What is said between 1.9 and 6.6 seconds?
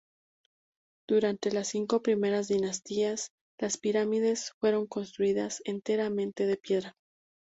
primeras dinastías, las pirámides fueron construidas enteramente de